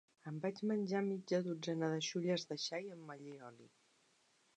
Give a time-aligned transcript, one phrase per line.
[0.29, 3.69] Em vaig menjar mitja dotzena de xulles de xai amb allioli.